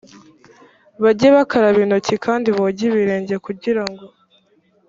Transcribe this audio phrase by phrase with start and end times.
[1.03, 4.05] bajye bakaraba intoki kandi boge ibirenge kugira ngo